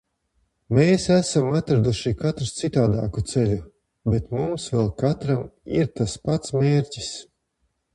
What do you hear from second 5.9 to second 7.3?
tas pats mērķis.